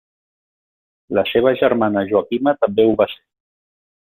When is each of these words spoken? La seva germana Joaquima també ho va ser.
La 1.17 1.25
seva 1.33 1.53
germana 1.59 2.05
Joaquima 2.13 2.55
també 2.65 2.89
ho 2.89 2.97
va 3.05 3.09
ser. 3.17 3.23